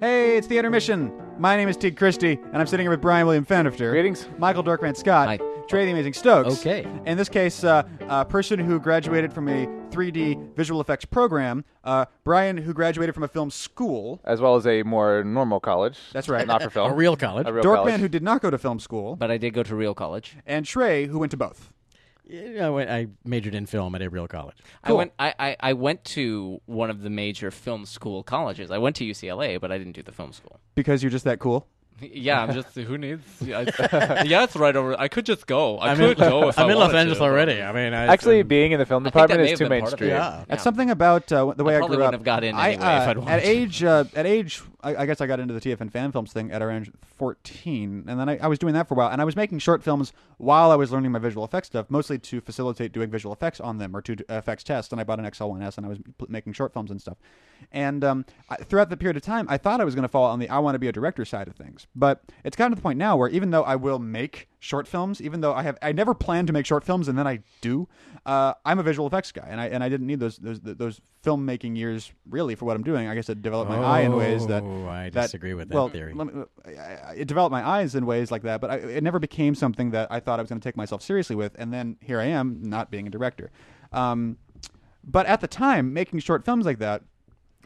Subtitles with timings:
[0.00, 1.12] Hey, it's the intermission.
[1.38, 3.90] My name is Teague Chrystie, and I'm sitting here with Brian William Fenifter.
[3.90, 4.26] Greetings.
[4.38, 5.28] Michael Dorkman Scott.
[5.28, 5.38] Hi.
[5.68, 6.58] Trey the Amazing Stokes.
[6.60, 6.86] Okay.
[7.04, 11.66] In this case, uh, a person who graduated from a 3D visual effects program.
[11.84, 14.20] Uh, Brian, who graduated from a film school.
[14.24, 15.98] as well as a more normal college.
[16.14, 16.46] That's right.
[16.46, 16.90] Not for film.
[16.90, 17.46] A real college.
[17.46, 18.00] A real Dorkman, college.
[18.00, 19.16] who did not go to film school.
[19.16, 20.34] But I did go to real college.
[20.46, 21.72] and Trey, who went to both.
[22.30, 24.56] Yeah, I, went, I majored in film at Abriel real college.
[24.84, 25.12] I went.
[25.18, 28.70] I, I, I went to one of the major film school colleges.
[28.70, 30.60] I went to UCLA, but I didn't do the film school.
[30.74, 31.66] Because you're just that cool.
[32.02, 33.22] Yeah, I'm just who needs.
[33.42, 34.98] Yeah, it's- yeah, it's right over.
[34.98, 35.76] I could just go.
[35.76, 37.24] I I'm could in, go if I'm I in Los Angeles to.
[37.24, 37.60] already.
[37.60, 39.72] I mean, I, Actually, being in the film I think that department is too been
[39.72, 39.80] it.
[39.82, 40.10] mainstream.
[40.10, 40.44] yeah.
[40.48, 42.12] That's something about uh, the way I I, grew wouldn't up.
[42.14, 45.06] have got in I, anyway uh, if I'd at age, uh, at age, I, I
[45.06, 48.38] guess I got into the TFN fan films thing at around 14, and then I,
[48.38, 50.76] I was doing that for a while, and I was making short films while I
[50.76, 54.02] was learning my visual effects stuff, mostly to facilitate doing visual effects on them or
[54.02, 54.92] to effects tests.
[54.92, 55.98] And I bought an XL1S, and I was
[56.28, 57.18] making short films and stuff.
[57.72, 60.24] And um, I, throughout the period of time, I thought I was going to fall
[60.24, 62.76] on the I want to be a director side of things, but it's gotten to
[62.76, 65.78] the point now where even though I will make short films, even though I have,
[65.82, 67.88] I never planned to make short films, and then I do.
[68.26, 71.00] Uh, I'm a visual effects guy, and I and I didn't need those those those
[71.24, 73.08] filmmaking years really for what I'm doing.
[73.08, 75.74] I guess it developed my eye in ways that Oh, I that- disagree with that
[75.74, 76.12] well, theory.
[76.14, 76.70] let me- I-
[77.10, 79.90] I- it developed my eyes in ways like that, but I, it never became something
[79.90, 81.54] that I thought I was going to take myself seriously with.
[81.58, 83.50] And then here I am, not being a director.
[83.92, 84.38] Um,
[85.04, 87.02] but at the time, making short films like that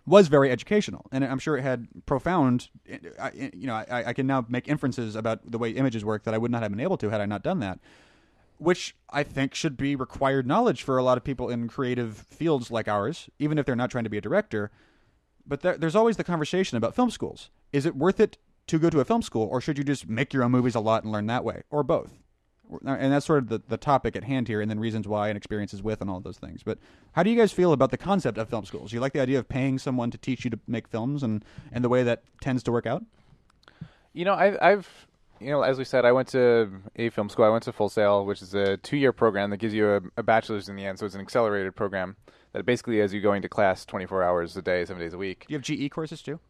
[0.06, 2.68] was very educational, and I'm sure it had profound.
[2.90, 6.24] I- I- You know, I, I can now make inferences about the way images work
[6.24, 7.78] that I would not have been able to had I not done that.
[8.58, 12.70] Which I think should be required knowledge for a lot of people in creative fields
[12.70, 14.70] like ours, even if they're not trying to be a director.
[15.46, 17.50] But there, there's always the conversation about film schools.
[17.72, 20.32] Is it worth it to go to a film school, or should you just make
[20.32, 22.18] your own movies a lot and learn that way, or both?
[22.86, 25.36] And that's sort of the, the topic at hand here, and then reasons why and
[25.36, 26.62] experiences with and all those things.
[26.62, 26.78] But
[27.12, 28.90] how do you guys feel about the concept of film schools?
[28.90, 31.84] You like the idea of paying someone to teach you to make films and, and
[31.84, 33.04] the way that tends to work out?
[34.14, 35.06] You know, I've, I've,
[35.40, 37.44] you know, as we said, I went to a film school.
[37.44, 40.22] I went to Full Sail, which is a two-year program that gives you a, a
[40.22, 40.98] bachelor's in the end.
[40.98, 42.16] So it's an accelerated program
[42.54, 45.44] that basically as you going to class 24 hours a day, seven days a week.
[45.46, 46.40] Do you have GE courses too?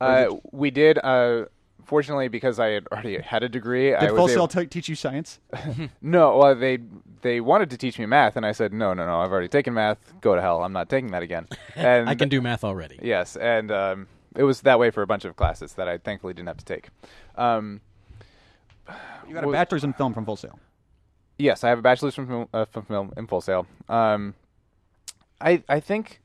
[0.00, 0.98] Uh, we did.
[1.04, 1.44] Uh,
[1.84, 4.94] fortunately, because I had already had a degree, Did was Full Sail t- teach you
[4.94, 5.40] science?
[6.00, 6.78] No, well, they
[7.22, 9.20] they wanted to teach me math, and I said, no, no, no.
[9.20, 9.98] I've already taken math.
[10.20, 10.62] Go to hell.
[10.62, 11.46] I'm not taking that again.
[11.76, 12.98] And I can do math already.
[13.02, 16.32] Yes, and um, it was that way for a bunch of classes that I thankfully
[16.34, 16.88] didn't have to take.
[17.36, 17.80] Um,
[19.26, 20.58] You got a Well- bachelor's in film from Full Sail.
[21.38, 23.66] yes, I have a bachelor's from film, uh, from film in Full Sail.
[23.88, 24.34] Um,
[25.40, 26.20] I I think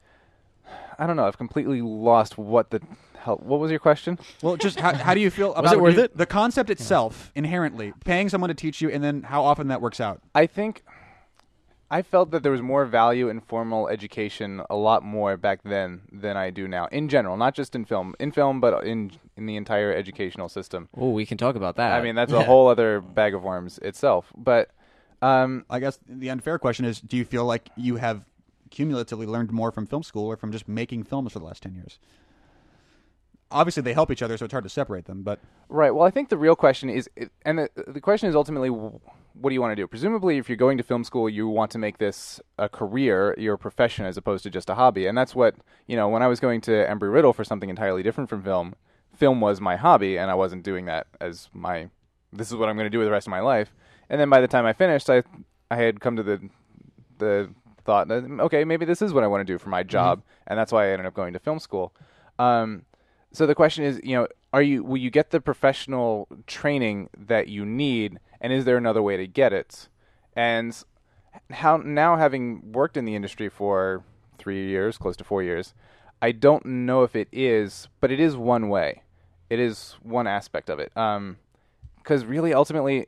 [0.97, 1.25] I don't know.
[1.25, 2.81] I've completely lost what the
[3.19, 3.37] hell.
[3.43, 4.19] What was your question?
[4.41, 6.17] Well, just how, how do you feel about it worth you- it?
[6.17, 9.99] the concept itself inherently, paying someone to teach you, and then how often that works
[9.99, 10.21] out?
[10.35, 10.83] I think
[11.91, 16.01] I felt that there was more value in formal education a lot more back then
[16.11, 16.87] than I do now.
[16.87, 20.89] In general, not just in film, in film, but in in the entire educational system.
[20.97, 21.93] Oh, we can talk about that.
[21.93, 24.31] I mean, that's a whole other bag of worms itself.
[24.35, 24.69] But
[25.21, 28.23] um, I guess the unfair question is: Do you feel like you have
[28.73, 31.75] cumulatively learned more from film school or from just making films for the last ten
[31.75, 31.99] years?
[33.51, 35.21] Obviously, they help each other, so it's hard to separate them.
[35.21, 35.39] But
[35.69, 35.91] Right.
[35.91, 37.09] Well, I think the real question is,
[37.45, 39.87] and the, the question is ultimately, what do you want to do?
[39.87, 43.57] Presumably, if you're going to film school, you want to make this a career, your
[43.57, 45.05] profession, as opposed to just a hobby.
[45.05, 45.55] And that's what
[45.87, 46.09] you know.
[46.09, 48.75] When I was going to Embry Riddle for something entirely different from film,
[49.15, 51.89] film was my hobby, and I wasn't doing that as my.
[52.31, 53.73] This is what I'm going to do with the rest of my life.
[54.09, 55.23] And then by the time I finished, I
[55.69, 56.49] I had come to the
[57.19, 57.49] the
[57.85, 60.57] thought that okay, maybe this is what I want to do for my job, and
[60.57, 61.93] that's why I ended up going to film school.
[62.39, 62.83] Um,
[63.31, 67.47] so the question is, you know, are you will you get the professional training that
[67.47, 69.87] you need, and is there another way to get it?
[70.35, 70.75] And
[71.49, 74.03] how now having worked in the industry for
[74.37, 75.73] three years, close to four years,
[76.21, 79.01] I don't know if it is, but it is one way.
[79.49, 80.91] It is one aspect of it.
[80.93, 83.07] Because really, ultimately,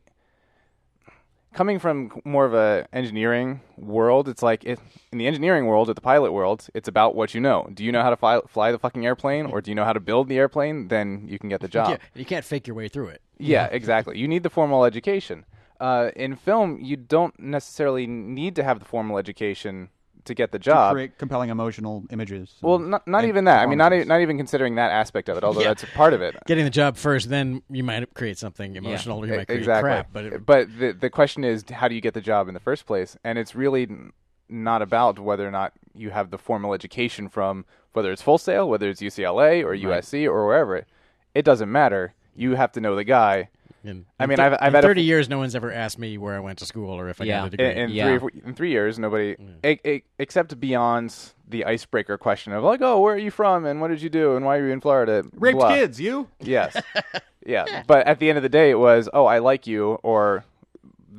[1.55, 4.77] coming from more of a engineering world, it's like it,
[5.11, 7.67] in the engineering world, at the pilot world, it's about what you know.
[7.73, 9.93] Do you know how to fly, fly the fucking airplane, or do you know how
[9.93, 10.89] to build the airplane?
[10.89, 11.89] Then you can get the job.
[11.89, 13.21] Yeah, you can't fake your way through it.
[13.37, 14.17] Yeah, exactly.
[14.17, 15.43] You need the formal education.
[15.81, 19.89] Uh, in film, you don't necessarily need to have the formal education
[20.25, 20.93] to get the to job.
[20.93, 22.55] create compelling emotional images.
[22.61, 23.61] Well, and- not, not and even that.
[23.63, 24.09] I mean, not, e- performances.
[24.09, 25.67] not even considering that aspect of it, although Yeah.
[25.69, 26.35] that's a part of it.
[26.45, 29.19] Getting the job first, then you might create something emotional.
[29.23, 29.89] or You might create exactly.
[29.89, 30.09] crap.
[30.13, 32.59] But it, but the the question is, how do you get the job in the
[32.59, 33.17] first place?
[33.23, 34.11] And it's really n-
[34.49, 38.67] not about whether or not you have the formal education from whether it's Full Sail,
[38.69, 40.85] whether it's UCLA or USC or wherever.
[41.33, 42.13] It doesn't matter.
[42.35, 43.49] You have to know the guy.
[43.87, 45.99] In, I mean, thir- I've- I've in had thirty f- years, no one's ever asked
[45.99, 47.39] me where I went to school or if I Yeah.
[47.39, 47.71] got a degree.
[47.71, 48.17] in, in Yeah.
[48.19, 51.15] three in three years, nobody e- except beyond
[51.47, 54.35] the icebreaker question of like, oh, where are you from and what did you do
[54.35, 55.23] and why are you in Florida?
[55.35, 55.69] Raped Blah.
[55.75, 56.27] kids, you?
[56.39, 56.75] Yes.
[57.45, 57.83] yeah.
[57.85, 60.43] But at the end of the day, it was, oh, I like you, or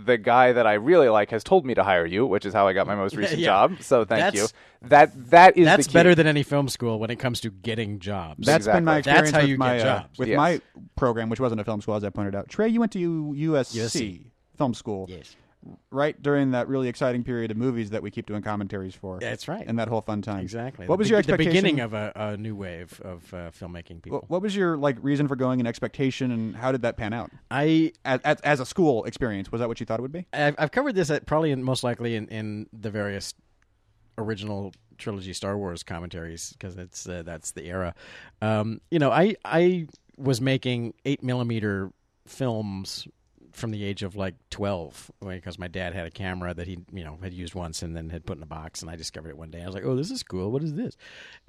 [0.04, 2.68] the guy that I really like has told me to hire you, which is how
[2.68, 3.46] I got my most recent Yeah.
[3.46, 3.76] job.
[3.80, 4.48] So thank That's- you.
[4.88, 5.94] That that is That's the key.
[5.94, 8.46] better than any film school when it comes to getting jobs.
[8.46, 10.18] That's been my experience That's how with you my get uh, jobs.
[10.18, 10.36] with Yes.
[10.36, 10.60] my
[10.96, 12.48] program, which wasn't a film school, as I pointed out.
[12.48, 14.24] Trey, you went to U- USC, USC.
[14.58, 15.34] film school, yes,
[15.90, 19.18] right during that really exciting period of movies that we keep doing commentaries for.
[19.18, 19.64] That's right.
[19.66, 20.40] and that whole fun time.
[20.40, 20.86] exactly.
[20.86, 24.02] What The was be- your the beginning of a, a new wave of uh, filmmaking
[24.02, 24.18] people?
[24.20, 27.12] What, what was your like reason for going and expectation, and how did that pan
[27.12, 29.50] out I as, as, as a school experience?
[29.50, 30.26] Was that what you thought it would be?
[30.32, 33.34] I've, I've covered this at probably in, most likely in, in the various
[34.18, 37.94] original trilogy Star Wars commentaries because it's uh, that's the era.
[38.40, 41.90] Um, you know, I I was making eight millimeter
[42.26, 43.06] films
[43.56, 47.02] from the age of like 12 because my dad had a camera that he you
[47.02, 49.38] know had used once and then had put in a box and I discovered it
[49.38, 49.62] one day.
[49.62, 50.52] I was like oh this is cool.
[50.52, 50.96] What is this?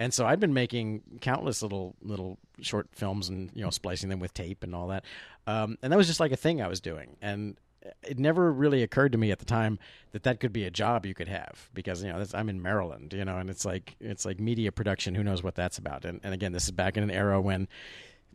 [0.00, 4.20] And so I'd been making countless little little short films and you know splicing them
[4.20, 5.04] with tape and all that.
[5.46, 7.16] Um, and that was just like a thing I was doing.
[7.20, 7.56] And
[8.02, 9.78] it never really occurred to me at the time
[10.12, 13.12] that that could be a job you could have because you know I'm in Maryland
[13.12, 15.14] you know and it's like it's like media production.
[15.14, 16.04] Who knows what that's about?
[16.04, 17.68] And, and again this is back in an era when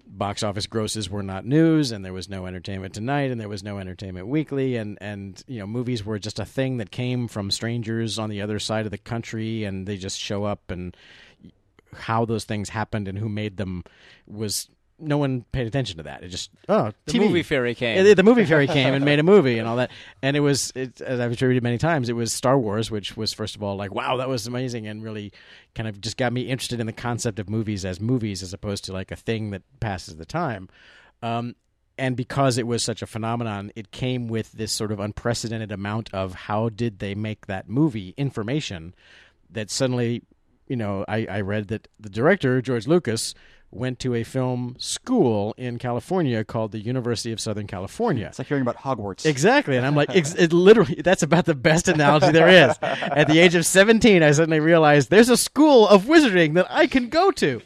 [0.05, 3.63] box office grosses were not news and there was no entertainment tonight and there was
[3.63, 7.49] no entertainment weekly and and you know movies were just a thing that came from
[7.49, 10.95] strangers on the other side of the country and they just show up and
[11.93, 13.83] how those things happened and who made them
[14.27, 17.19] was no one paid attention to that it just oh The TV.
[17.21, 18.05] movie fairy came.
[18.05, 19.91] Yeah, the movie fairy came and made a movie and all that,
[20.21, 23.33] and it was, it, as I've attributed many times, it was Star Wars, which was
[23.33, 25.31] first of all like, wow, that was amazing, and really
[25.75, 28.85] kind of just got me interested in the concept of movies as movies, as opposed
[28.85, 30.69] to like a thing that passes the time.
[31.21, 31.55] Um,
[31.97, 36.11] and because it was such a phenomenon, it came with this sort of unprecedented amount
[36.13, 38.95] of how did they make that movie information
[39.51, 40.23] that suddenly,
[40.67, 43.33] you know, I, I read that the director George Lucas
[43.75, 48.27] went to a film school in California called the University of Southern California.
[48.27, 49.25] It's like hearing about Hogwarts.
[49.25, 49.75] Exactly.
[49.77, 52.77] And I'm like, ex- it literally, that's about the best analogy there is.
[52.81, 56.85] At the age of 17, I suddenly realized there's a school of wizarding that I
[56.85, 57.61] can go to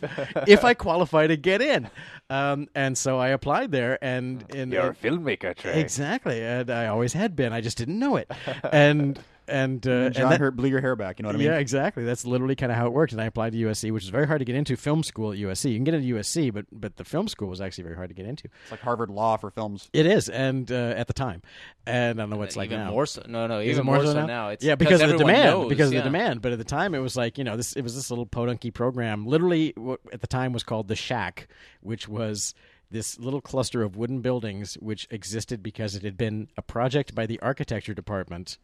[0.48, 1.90] if I qualify to get in.
[2.30, 5.80] Um, and so I applied there and, and You're a filmmaker, Trey.
[5.82, 6.42] exactly.
[6.42, 7.52] And I always had been.
[7.52, 8.32] I just didn't know it.
[8.72, 11.20] And, and, uh, And and John that- Hurt blew your hair back.
[11.20, 11.48] You know what I mean?
[11.48, 12.04] yeah, exactly.
[12.04, 13.12] That's literally kind of how it worked.
[13.14, 14.76] And I applied to USC, which is very hard to get into.
[14.78, 15.70] Film school at USC.
[15.72, 18.16] You can get into USC, but but the film school was actually very hard to
[18.16, 18.50] get into.
[18.64, 19.90] It's like Harvard Law for films.
[19.94, 21.42] It is, and uh, at the time,
[21.86, 22.92] and I don't know what it's like even now.
[22.92, 23.24] more so.
[23.28, 24.26] No, no, even, Even more, so so now?
[24.26, 24.50] now.
[24.50, 25.46] It's yeah, because of the demand.
[25.46, 26.42] knows, because of the demand.
[26.42, 27.74] But at the time, it was like you know this.
[27.74, 29.26] It was this little podunky program.
[29.26, 31.48] Literally, what at the time was called the Shack,
[31.82, 32.54] which was
[32.90, 37.26] this little cluster of wooden buildings which existed because it had been a project by
[37.26, 38.58] the architecture department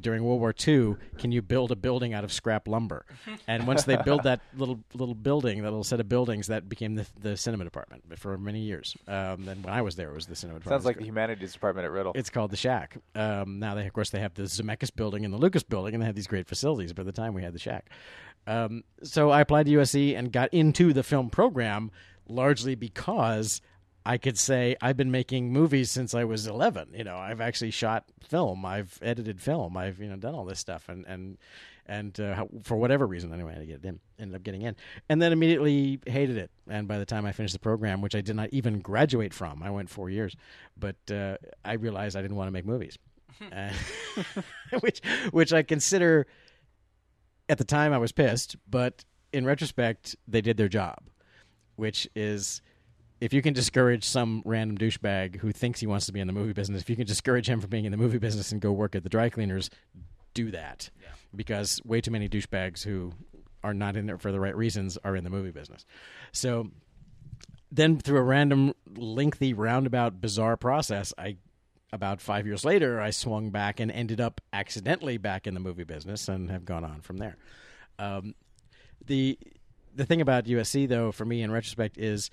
[0.00, 3.04] during World War II, can you build a building out of scrap lumber?
[3.48, 6.96] And once they built that little little building, that little set of buildings, that became
[6.96, 8.96] the, the cinema department for many years.
[9.06, 10.82] Um, then when I was there, it was the cinema department.
[10.82, 12.12] Sounds like the humanities department at Riddle.
[12.14, 12.96] It's called the Shack.
[13.14, 16.02] Um, now they, of course, they have the Zemeckis building and the Lucas building, and
[16.02, 16.92] they have these great facilities.
[16.92, 17.90] But at the time, we had the Shack.
[18.46, 21.90] Um, so I applied to USC and got into the film program
[22.28, 23.60] largely because
[24.06, 26.94] I could say I've been making movies since I was 11.
[26.94, 30.60] You know, I've actually shot film, I've edited film, I've you know done all this
[30.60, 31.36] stuff, and and
[31.86, 34.62] and uh, how- for whatever reason, anyway, I had to get in, ended up getting
[34.62, 34.76] in,
[35.08, 36.50] and then immediately hated it.
[36.68, 39.62] And by the time I finished the program, which I did not even graduate from,
[39.62, 40.36] I went four years,
[40.78, 42.96] but uh, I realized I didn't want to make movies,
[43.52, 43.70] Uh,
[44.80, 45.00] which
[45.32, 46.26] which I consider
[47.48, 50.98] at the time I was pissed, but in retrospect, they did their job,
[51.76, 52.62] which is
[53.20, 56.32] if you can discourage some random douchebag who thinks he wants to be in the
[56.32, 58.72] movie business, if you can discourage him from being in the movie business and go
[58.72, 59.70] work at the dry cleaners,
[60.34, 60.90] do that.
[61.34, 63.12] Because way too many douchebags who
[63.64, 65.86] are not in there for the right reasons are in the movie business.
[66.32, 66.70] So
[67.72, 71.36] then through a random lengthy roundabout bizarre process, I
[71.92, 75.84] about 5 years later I swung back and ended up accidentally back in the movie
[75.84, 77.36] business and have gone on from there.
[77.98, 78.34] Um,
[79.06, 79.38] the
[79.94, 82.30] the thing about USC though for me in retrospect is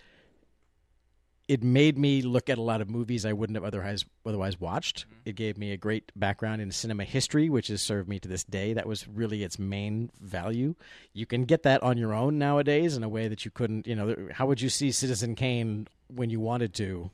[1.48, 5.06] it made me look at a lot of movies I wouldn't have otherwise otherwise watched.
[5.26, 8.44] It gave me a great background in cinema history, which has served me to this
[8.44, 8.74] day.
[8.74, 10.76] That was really its main value.
[11.14, 13.88] You can get that on your own nowadays in a way that you couldn't.
[13.88, 17.12] You know, how would you see Citizen Kane when you wanted to?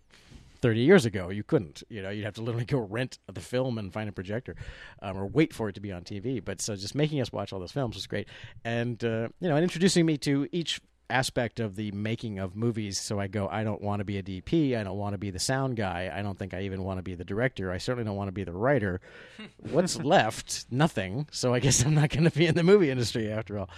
[0.61, 3.77] 30 years ago you couldn't you know you'd have to literally go rent the film
[3.77, 4.57] and find a projector
[5.01, 7.53] um, or wait for it to be on tv but so just making us watch
[7.53, 8.27] all those films was great
[8.65, 12.99] and uh, you know and introducing me to each aspect of the making of movies.
[12.99, 14.77] So I go, I don't want to be a DP.
[14.77, 16.11] I don't want to be the sound guy.
[16.13, 17.71] I don't think I even want to be the director.
[17.71, 19.01] I certainly don't want to be the writer.
[19.71, 20.65] What's left?
[20.69, 21.27] Nothing.
[21.31, 23.69] So I guess I'm not going to be in the movie industry after all.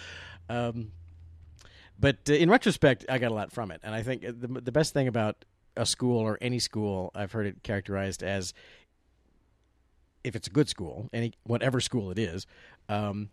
[0.50, 0.92] Um,
[2.00, 4.72] but uh, in retrospect, I got a lot from it, and I think the the
[4.72, 5.46] best thing about
[5.78, 8.54] a school or any school, I've heard it characterized as
[10.24, 12.46] if it's a good school, any whatever school it is,
[12.90, 13.30] um,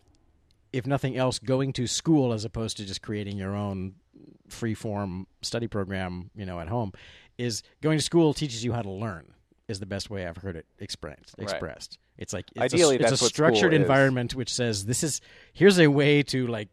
[0.71, 3.95] if nothing else, going to school as opposed to just creating your own
[4.47, 6.91] free form study program, you know, at home,
[7.37, 9.33] is going to school teaches you how to learn.
[9.67, 11.35] Is the best way I've heard it expressed.
[11.37, 11.97] Right.
[12.17, 13.81] It's like it's Ideally, a, it's a structured school is.
[13.81, 15.21] environment which says this is
[15.53, 16.69] here's a way to like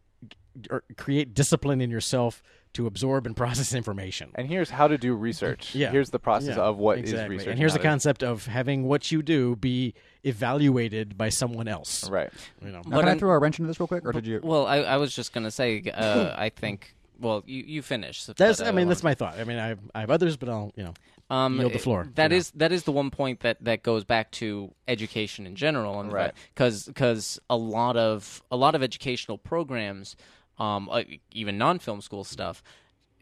[0.59, 2.43] g- or create discipline in yourself
[2.76, 4.30] to absorb and process information.
[4.35, 5.75] And here's how to do research.
[5.75, 5.90] Yeah.
[5.90, 7.37] Here's the process Yeah, of what is exactly.
[7.37, 7.50] research.
[7.50, 11.68] And here's the how to- concept of having what you do be evaluated by someone
[11.68, 12.09] else.
[12.09, 12.30] Right.
[12.64, 12.83] You know.
[12.87, 14.40] Now, can I throw a wrench into this real quick, or did you?
[14.42, 16.95] Well, I, I was just gonna say, uh, I think.
[17.18, 18.25] Well, you you finish.
[18.26, 19.38] That's but, I uh, mean that's my thought.
[19.38, 20.92] I mean I have, I have others, but I'll you know
[21.30, 22.06] um, yield the floor.
[22.14, 25.99] That is, that is the one point that, that goes back to education in general,
[25.99, 26.33] and Right.
[26.54, 30.14] because a lot of a lot of educational programs,
[30.59, 32.63] um, uh, even non film school stuff,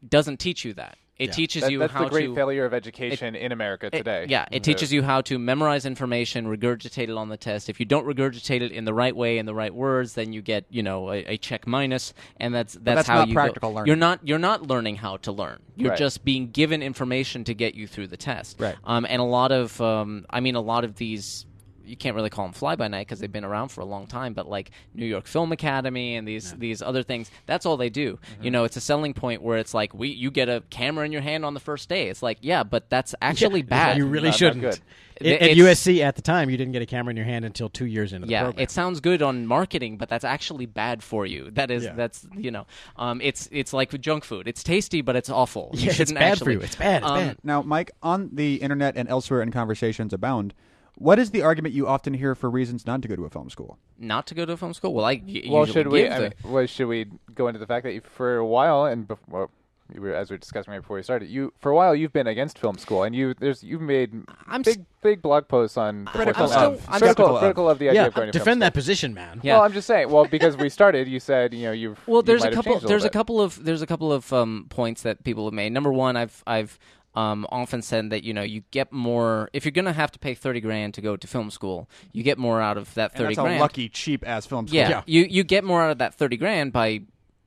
[0.09, 0.97] doesn't teach you that.
[1.17, 1.33] It Yeah.
[1.35, 4.27] teaches That- you that's how the great to failure of education in America it- today.
[4.29, 7.69] yeah, it teaches you how to memorize information, regurgitate it on the test.
[7.69, 10.43] If you don't regurgitate it in the right way, in the right words, then you
[10.43, 13.71] get you know a, a check minus, and that's that's, that's how not you practical
[13.71, 13.77] go.
[13.77, 13.87] learning.
[13.87, 15.61] You're not you're not learning how to learn.
[15.77, 15.99] You're Right.
[15.99, 18.59] just being given information to get you through the test.
[18.61, 18.75] Right.
[18.83, 21.47] Um, and a lot of um, I mean a lot of these.
[21.85, 24.07] You can't really call them fly by night because they've been around for a long
[24.07, 24.35] time.
[24.35, 28.15] But like New York Film Academy and these these other things, that's all they do.
[28.35, 28.45] Mm-hmm.
[28.45, 31.13] You know, it's a selling point where it's like we you get a camera in
[31.13, 32.09] your hand on the first day.
[32.09, 33.97] It's like yeah, but that's actually bad.
[33.99, 34.61] You really Not that shouldn't.
[34.63, 34.81] good.
[35.21, 37.69] At- At USC at the time, you didn't get a camera in your hand until
[37.69, 38.63] two years into the yeah, program.
[38.65, 41.53] it sounds good on marketing, but that's actually bad for you.
[41.53, 41.93] That is, Yeah.
[41.95, 44.49] that's you know, um, it's it's like junk food.
[44.49, 45.71] It's tasty, but it's awful.
[45.75, 46.61] Yeah, you it's shouldn't bad for you.
[46.61, 47.03] It's bad.
[47.03, 47.37] It's um, bad.
[47.45, 50.53] Now, Mike, on the internet and elsewhere in conversations abound,
[50.97, 53.51] what is the argument you often hear for reasons not to go to a film
[53.51, 53.79] school?
[53.99, 54.95] Not to go to a film school.
[54.95, 56.03] Well, I y- Well, usually should we?
[56.03, 58.85] give I mean, well, should we go into the fact that you, for a while
[58.87, 59.51] and bef- well,
[59.95, 62.13] you were, as we were discussing right before we started, you for a while you've
[62.13, 64.15] been against film school, and you there's you've made
[64.47, 66.87] I'm big s- big blog posts on Critical of, of.
[66.89, 67.41] I'm critical, of.
[67.41, 68.81] critical of the idea yeah, of going to film defend that school.
[68.81, 69.41] position, man.
[69.43, 69.55] Yeah.
[69.57, 70.09] Well, I'm just saying.
[70.11, 72.73] Well, because we started, you said you know you've Well, you there's might a couple.
[72.75, 75.71] changed There's a couple of there's a couple of um, points that people have made.
[75.73, 76.79] Number one, I've I've
[77.15, 80.35] um, often said that you know you get more if you're gonna have to pay
[80.35, 83.35] thirty grand to go to film school, you get more out of that And thirty
[83.35, 83.59] that's grand.
[83.59, 84.77] a lucky, cheap ass film school.
[84.77, 85.03] Yeah, Yeah.
[85.07, 87.03] you you get more out of that thirty grand by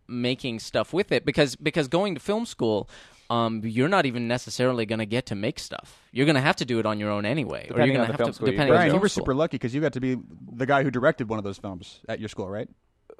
[0.07, 2.89] making stuff with it because because going to film school.
[3.29, 6.00] Um, you're not even necessarily going to get to make stuff.
[6.13, 8.07] You're going to have to do it on your own anyway, or Depending you're on
[8.07, 8.36] going to film have to.
[8.36, 9.25] school you Depending go on Brian, you were school.
[9.25, 10.15] super lucky because you got to be
[10.53, 12.69] the guy who directed one of those films at your school, right?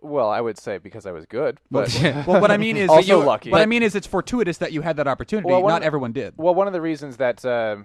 [0.01, 1.94] Well, I would say because I was good, but
[2.27, 3.50] well, what I mean is, Also you, lucky.
[3.50, 5.48] What I mean is, it's fortuitous that you had that opportunity.
[5.48, 6.34] Well, one Not of everyone did.
[6.38, 7.77] Well, one of the reasons that uh,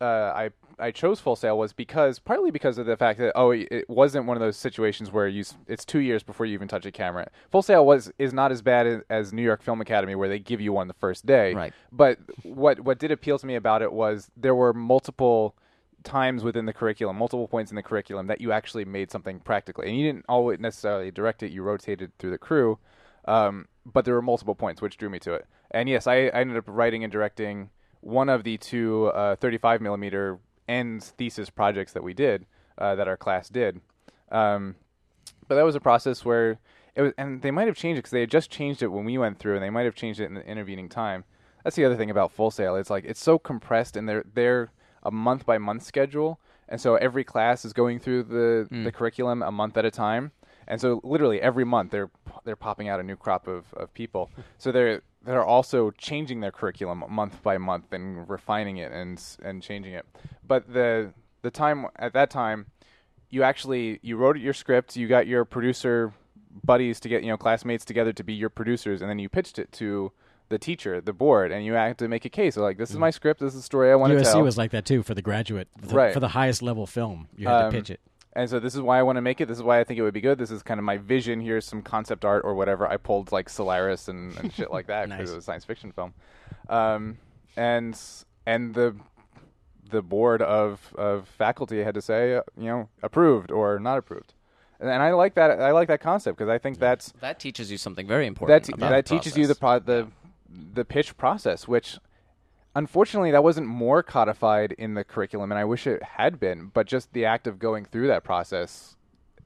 [0.00, 3.50] uh, I I chose Full Sail was because partly because of the fact that oh
[3.50, 6.68] it wasn't one of those situations where you s- it's two years before you even
[6.68, 7.28] touch a camera.
[7.50, 10.38] Full Sail was is not as bad as, as New York Film Academy where they
[10.38, 11.54] give you one the first day.
[11.54, 11.74] Right.
[11.92, 15.54] But what what did appeal to me about it was there were multiple
[16.04, 19.88] times within the curriculum, multiple points in the curriculum that you actually made something practically,
[19.88, 21.52] and you didn't always necessarily direct it.
[21.52, 22.78] You rotated through the crew,
[23.26, 25.46] um, but there were multiple points which drew me to it.
[25.70, 29.80] And yes, I, I ended up writing and directing one of the two uh, 35
[29.80, 30.38] millimeter
[30.68, 32.46] ends thesis projects that we did,
[32.78, 33.80] uh, that our class did.
[34.30, 34.76] Um,
[35.48, 36.58] but that was a process where
[36.94, 39.04] it was, and they might have changed it because they had just changed it when
[39.04, 41.24] we went through, and they might have changed it in the intervening time.
[41.64, 42.76] That's the other thing about Full Sail.
[42.76, 44.70] It's like it's so compressed, and they're they're
[45.02, 48.84] a month by month schedule, and so every class is going through the mm.
[48.84, 50.32] the curriculum a month at a time,
[50.66, 52.10] and so literally every month they're
[52.44, 54.30] they're popping out a new crop of, of people.
[54.58, 59.62] so they're they're also changing their curriculum month by month and refining it and and
[59.62, 60.06] changing it.
[60.46, 62.66] But the the time at that time,
[63.28, 66.12] you actually you wrote your script, you got your producer
[66.64, 69.58] buddies to get you know classmates together to be your producers, and then you pitched
[69.58, 70.12] it to
[70.50, 72.56] the teacher, the board, and you have to make a case.
[72.56, 73.40] So like, this is my script.
[73.40, 74.34] This is the story I want to tell.
[74.36, 76.12] USC was like that too for the graduate, the, Right.
[76.12, 77.28] for the highest level film.
[77.36, 78.00] You had Um, to pitch it.
[78.32, 79.46] And so this is why I want to make it.
[79.48, 80.38] This is why I think it would be good.
[80.38, 81.40] This is kind of my vision.
[81.40, 82.86] Here's some concept art or whatever.
[82.86, 85.30] I pulled like Solaris and, and shit like that because Nice.
[85.30, 86.14] it was a science fiction film.
[86.68, 87.18] Um,
[87.56, 87.98] and
[88.46, 88.94] and the
[89.90, 94.34] the board of, of faculty had to say, uh, you know, approved or not approved.
[94.78, 95.60] And, and I like that.
[95.60, 98.64] I like that concept because I think that's That teaches you something very that important.
[98.66, 100.06] te- about that the teaches you the pro- the
[100.74, 101.98] the pitch process, which
[102.74, 106.70] unfortunately that wasn't more codified in the curriculum, and I wish it had been.
[106.72, 108.96] But just the act of going through that process,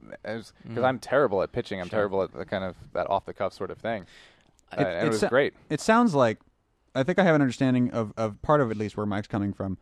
[0.00, 0.84] because Mm-hmm.
[0.84, 3.70] I'm terrible at pitching, I'm terrible at the kind of that off the cuff sort
[3.70, 4.06] of thing.
[4.72, 5.54] uh, and it, it was sa- great.
[5.70, 6.38] It sounds like
[6.94, 9.52] I think I have an understanding of, of part of at least where Mike's coming
[9.52, 9.78] from.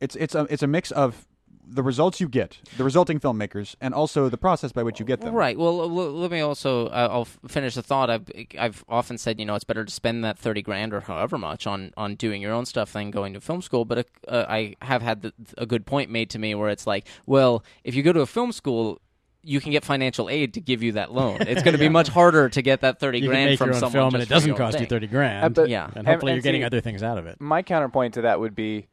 [0.00, 1.26] It's it's a it's a mix of
[1.68, 5.20] the results you get, the resulting filmmakers, and also the process by which you get
[5.20, 5.34] them.
[5.34, 5.58] Right.
[5.58, 6.86] Well, l- l- let me also.
[6.86, 8.08] Uh, I'll f- finish the thought.
[8.08, 8.24] I've
[8.58, 11.66] I've often said, you know, it's better to spend that thirty grand or however much
[11.66, 13.84] on on doing your own stuff than going to film school.
[13.84, 17.06] But uh, I have had the, a good point made to me where it's like,
[17.26, 19.00] well, if you go to a film school.
[19.48, 21.40] You can get financial aid to give you that loan.
[21.42, 23.66] It's going to be much harder to get that thirty You can grand make from
[23.68, 25.44] your own someone film, and it doesn't your own cost you thirty grand.
[25.44, 25.84] Uh, but- Yeah.
[25.86, 27.40] and And- hopefully and you're getting other things out of it.
[27.40, 28.88] My counterpoint to that would be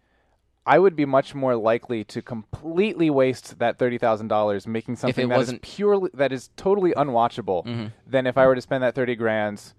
[0.66, 5.28] I would be much more likely to completely waste that thirty thousand dollars making something
[5.30, 7.86] that is purely that is totally unwatchable Mm-hmm.
[8.08, 9.74] than if I were to spend that thirty grand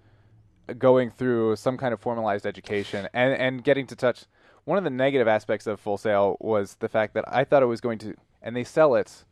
[0.79, 4.25] going through some kind of formalized education and and getting to touch.
[4.65, 7.67] One of the negative aspects of Full Sail was the fact that I thought it
[7.67, 9.25] was going to, and they sell it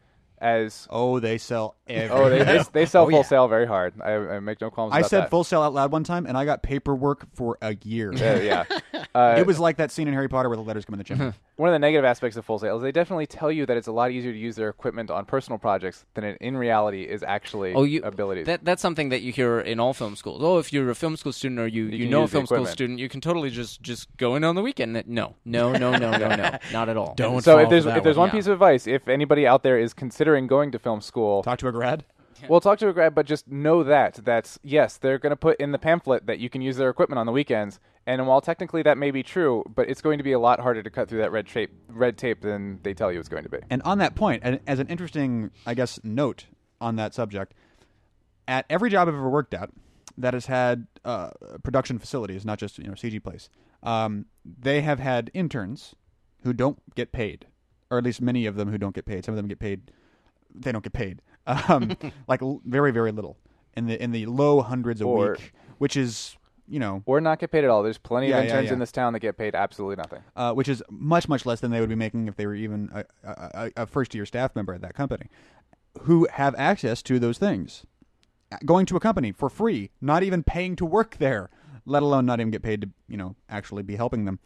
[0.42, 2.10] as Oh, they sell everything.
[2.18, 3.22] oh they they, they sell Oh, Full yeah.
[3.24, 3.94] Sail very hard.
[4.02, 4.92] I, I make no qualms.
[4.92, 5.30] I about said that.
[5.30, 8.12] Full Sail out loud one time, and I got paperwork for a year.
[8.22, 8.64] Uh, yeah.
[9.14, 11.04] Uh, it was like that scene in Harry Potter where the letters come in the
[11.04, 11.32] chimney.
[11.56, 13.86] One of the negative aspects of Full Sail is they definitely tell you that it's
[13.86, 17.22] a lot easier to use their equipment on personal projects than it in reality is
[17.22, 18.46] actually Oh, you abilities.
[18.46, 20.40] That that's something that you hear in all film schools.
[20.42, 22.64] Oh, if you're a film school student or you, you, can know a film school
[22.64, 24.94] student, you can totally just just go in on the weekend.
[25.06, 27.14] No, no, no, no, no, no, not at all.
[27.16, 28.32] Don't so if there's if there's one yeah.
[28.32, 31.68] piece of advice, if anybody out there is considering going to film school, Talk to
[31.68, 32.04] a grad.
[32.48, 35.60] well, talk to a grad, but just know that that's yes, they're going to put
[35.60, 37.78] in the pamphlet that you can use their equipment on the weekends.
[38.06, 40.82] And while technically that may be true, but it's going to be a lot harder
[40.82, 43.48] to cut through that red tape red tape than they tell you it's going to
[43.48, 43.58] be.
[43.70, 46.46] And on that point, and as an interesting, I guess, note
[46.80, 47.54] on that subject,
[48.48, 49.70] at every job I've ever worked at
[50.18, 51.30] that has had uh,
[51.62, 53.48] production facilities, not just you know CG place,
[53.84, 55.94] um, they have had interns
[56.42, 57.46] who don't get paid,
[57.88, 59.24] or at least many of them who don't get paid.
[59.24, 59.92] Some of them get paid;
[60.52, 63.38] they don't get paid, um, like l- very very little
[63.76, 66.36] in the in the low hundreds a Or- week, which is
[66.72, 67.82] you know Or not get paid at all.
[67.82, 68.72] There's plenty Yeah, of yeah, interns yeah.
[68.72, 70.22] in this town that get paid absolutely nothing.
[70.34, 72.90] uh, which is much much less than they would be making if they were even
[72.94, 75.26] a, a, a first year staff member at that company,
[76.02, 77.84] who have access to those things,
[78.64, 81.50] going to a company for free, not even paying to work there,
[81.84, 84.38] let alone not even get paid to you know actually be helping them,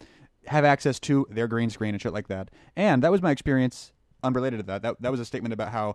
[0.47, 2.51] have access to their green screen and shit like that.
[2.75, 3.93] And that was my experience.
[4.23, 5.95] Unrelated to that, that that was a statement about how.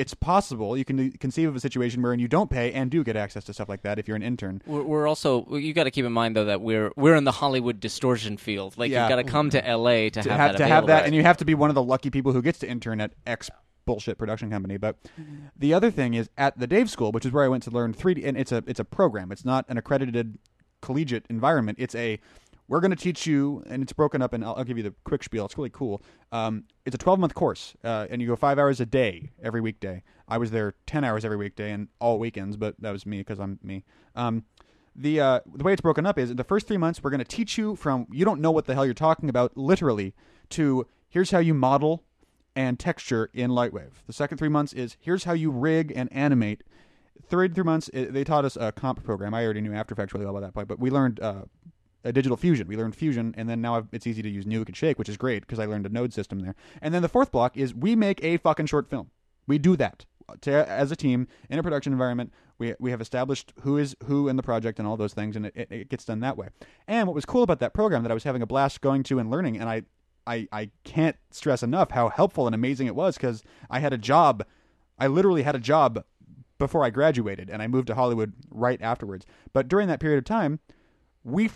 [0.00, 3.16] It's possible you can conceive of a situation wherein you don't pay and do get
[3.16, 4.62] access to stuff like that if you're an intern.
[4.66, 7.32] We're, we're also you got to keep in mind though that we're we're in the
[7.32, 8.78] Hollywood distortion field.
[8.78, 9.02] Like Yeah.
[9.02, 10.08] you've got to come to L.A.
[10.10, 11.74] to, to have, have, that to have that, and you have to be one of
[11.74, 13.50] the lucky people who gets to intern at X
[13.84, 14.76] bullshit production company.
[14.76, 15.46] But mm-hmm.
[15.56, 17.92] the other thing is at the Dave School, which is where I went to learn
[17.92, 19.30] 3D, and it's a it's a program.
[19.30, 20.38] It's not an accredited
[20.80, 21.78] collegiate environment.
[21.78, 22.18] It's a
[22.70, 24.94] we're going to teach you, and it's broken up, and I'll, I'll give you the
[25.02, 25.44] quick spiel.
[25.44, 26.02] It's really cool.
[26.30, 29.60] Um, it's a 12 month course, uh, and you go five hours a day every
[29.60, 30.04] weekday.
[30.28, 33.40] I was there 10 hours every weekday and all weekends, but that was me because
[33.40, 33.84] I'm me.
[34.14, 34.44] Um,
[34.94, 37.24] the uh, the way it's broken up is the first three months we're going to
[37.24, 40.14] teach you from you don't know what the hell you're talking about literally
[40.50, 42.04] to here's how you model
[42.54, 43.92] and texture in Lightwave.
[44.06, 46.62] The second three months is here's how you rig and animate.
[47.24, 49.34] Third three months i they taught us a comp program.
[49.34, 51.42] I already knew After Effects really well by that point, but we learned uh,
[52.04, 52.66] a digital fusion.
[52.66, 55.08] We learned fusion, and then now I've, it's easy to use Nuke and Shake, which
[55.08, 56.54] is great because I learned a node system there.
[56.80, 59.10] And then the fourth block is we make a fucking short film.
[59.46, 60.06] We do that
[60.42, 62.32] to, as a team in a production environment.
[62.58, 65.46] We we have established who is who in the project and all those things, and
[65.46, 66.48] it, it, it gets done that way.
[66.86, 69.18] And what was cool about that program that I was having a blast going to
[69.18, 69.82] and learning, and I
[70.26, 73.98] I I can't stress enough how helpful and amazing it was because I had a
[73.98, 74.44] job.
[74.98, 76.04] I literally had a job
[76.58, 79.24] before I graduated, and I moved to Hollywood right afterwards.
[79.54, 80.60] But during that period of time,
[81.24, 81.50] we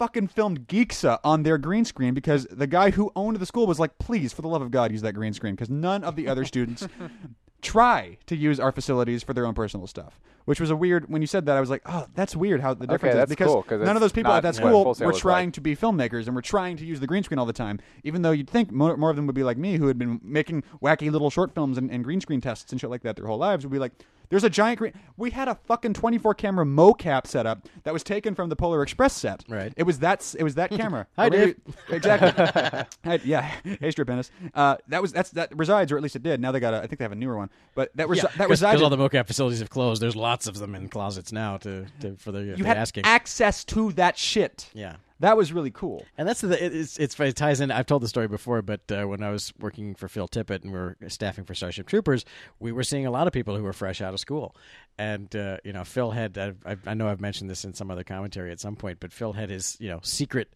[0.00, 3.78] fucking filmed Geeksa on their green screen because the guy who owned the school was
[3.78, 6.26] like, "Please, for the love of God, use that green screen," because none of the
[6.26, 6.88] other students
[7.62, 10.18] try to use our facilities for their own personal stuff.
[10.46, 11.10] Which was a weird.
[11.10, 13.36] When you said that, I was like, "Oh, that's weird." How the difference that's is
[13.36, 15.54] because cool, none of those people at that school were trying like.
[15.54, 17.78] to be filmmakers and were trying to use the green screen all the time.
[18.02, 20.18] Even though you'd think more, more of them would be like me, who had been
[20.24, 23.26] making wacky little short films and, and green screen tests and shit like that their
[23.26, 23.92] whole lives, would be like,
[24.30, 28.34] "There's a giant green." We had a fucking 24 camera mocap setup that was taken
[28.34, 29.44] from the Polar Express set.
[29.48, 29.72] Right.
[29.76, 30.34] It was that.
[30.38, 31.06] It was that camera.
[31.16, 31.56] Hi, Dave.
[31.90, 32.84] Exactly.
[33.04, 33.42] Hi- yeah.
[33.80, 34.30] Hey, Strip Ennis.
[34.54, 36.40] Uh, that was that's that resides, or at least it did.
[36.40, 36.72] Now they got.
[36.74, 38.82] A, I think they have a newer one, but that resi- that because resided.
[38.82, 40.00] all the mocap facilities have closed.
[40.00, 43.04] There's lots of them in closets now to, to for the, you the had asking.
[43.04, 44.70] access to that shit.
[44.72, 44.96] yeah.
[45.20, 46.04] That was really cool.
[46.16, 47.70] And that's the it's, it's it ties in.
[47.70, 50.72] I've told the story before, but uh, when I was working for Phil Tippett and
[50.72, 52.24] we were staffing for Starship Troopers,
[52.58, 54.56] we were seeing a lot of people who were fresh out of school,
[54.98, 58.02] and uh, you know Phil had I've, I know I've mentioned this in some other
[58.02, 60.48] commentary at some point, but Phil had his you know secret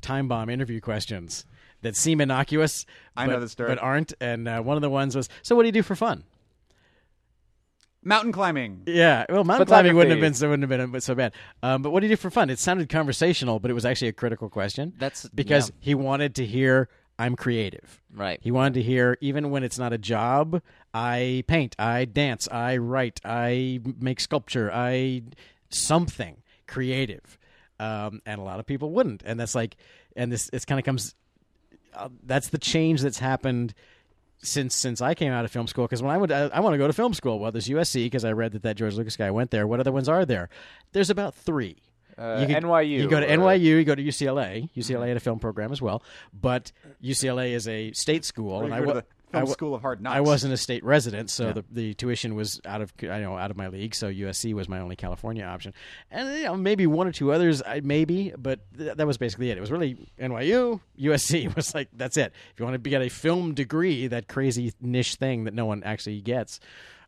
[0.00, 1.46] time bomb interview questions
[1.82, 2.86] that seem innocuous.
[3.16, 3.68] I but, know the story.
[3.68, 4.14] but aren't.
[4.20, 6.24] And uh, one of the ones was, "So what do you do for fun?"
[8.08, 8.84] Mountain climbing.
[8.86, 11.34] Yeah, well, mountain climbing wouldn't have been so wouldn't have been so bad.
[11.62, 12.48] Um, but what did you do for fun?
[12.48, 14.94] It sounded conversational, but it was actually a critical question.
[14.98, 15.74] That's- because yeah.
[15.80, 18.00] he wanted to hear I'm creative.
[18.14, 18.38] Right.
[18.42, 20.62] He wanted to hear even when it's not a job,
[20.94, 25.24] I paint, I dance, I write, I make sculpture, I
[25.68, 27.38] something creative.
[27.78, 29.76] Um, and a lot of people wouldn't, and that's like,
[30.16, 31.14] and this it kind of comes.
[31.94, 33.74] Uh, that's the change that's happened
[34.42, 35.84] since since I came out of film school.
[35.84, 37.38] Because when I went, I, I want to go to film school.
[37.38, 39.66] Well, there's USC because I read that that George Lucas guy went there.
[39.66, 40.48] What other ones are there?
[40.92, 41.76] There's about three.
[42.16, 42.88] Uh, You could- NYU.
[42.88, 43.60] You go to or- NYU.
[43.60, 44.68] You go to UCLA.
[44.76, 46.72] UCLA had a film program as well, but
[47.02, 49.74] UCLA is a state school, Or and you I go to the Film I School
[49.74, 50.16] of Hard Knocks.
[50.16, 53.50] I wasn't a state resident, so the the tuition was out of I know out
[53.50, 53.94] of my league.
[53.94, 55.74] So USC was my only California option,
[56.10, 59.50] and you know, maybe one or two others, I, maybe, but th- that was basically
[59.50, 59.58] it.
[59.58, 62.32] It was really NYU, USC was like that's it.
[62.52, 65.82] If you want to get a film degree, that crazy niche thing that no one
[65.84, 66.60] actually gets.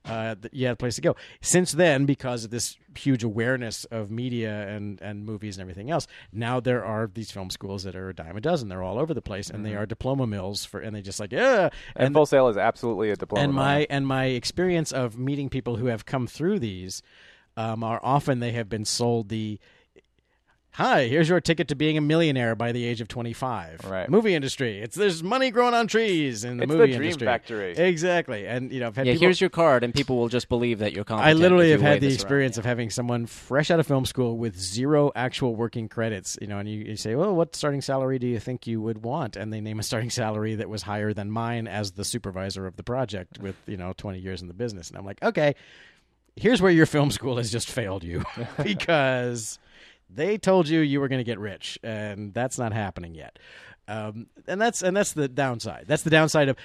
[0.04, 1.14] Uh, you had a place to go.
[1.42, 6.06] Since then, because of this huge awareness of media and, and movies and everything else,
[6.32, 8.68] now there are these film schools that are a dime a dozen.
[8.68, 11.32] They're all over the place, and they are diploma mills for, and they just like
[11.32, 13.44] yeah, And, Full Sail is absolutely a diploma.
[13.44, 13.62] and mill.
[13.62, 17.02] my and my experience of meeting people who have come through these
[17.56, 19.60] um, are often they have been sold the
[20.74, 24.08] hi here's your ticket to being a millionaire by the age of 25 Right.
[24.08, 27.26] movie industry it's there's money growing on trees in the It's the movie dream industry
[27.26, 27.72] factory.
[27.76, 30.48] exactly and you know I've had Yeah, people, here's your card, and people will just
[30.48, 31.36] believe that you're confident.
[31.36, 32.60] I literally have had the experience around.
[32.62, 36.58] of having someone fresh out of film school with zero actual working credits, you know,
[36.58, 39.52] and you, you say, "Well, what starting salary do you think you would want?" And
[39.52, 42.82] they name a starting salary that was higher than mine as the supervisor of the
[42.82, 45.54] project with you know 20 years in the business, and I'm like, "Okay,
[46.36, 48.24] here's where your film school has just failed you
[48.62, 49.58] because
[50.12, 53.38] they told you you were going to get rich, and that's not happening yet."
[53.88, 55.84] Um, and that's and that's the downside.
[55.88, 56.56] That's the downside of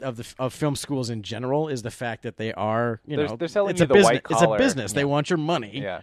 [0.00, 3.28] of the of film schools in general is the fact that they are you They're-
[3.28, 4.04] know they're selling it's you a the business.
[4.12, 4.58] white It's a collar.
[4.58, 4.92] business.
[4.92, 5.80] They want your money.
[5.80, 6.00] Yeah.